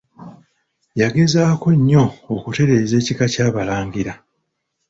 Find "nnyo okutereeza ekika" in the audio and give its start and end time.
1.77-3.25